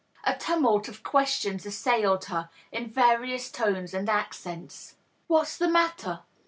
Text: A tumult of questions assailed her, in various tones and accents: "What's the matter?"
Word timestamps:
A 0.23 0.35
tumult 0.35 0.87
of 0.87 1.03
questions 1.03 1.63
assailed 1.63 2.25
her, 2.25 2.49
in 2.71 2.89
various 2.89 3.51
tones 3.51 3.93
and 3.93 4.09
accents: 4.09 4.95
"What's 5.27 5.55
the 5.57 5.67
matter?" 5.69 6.21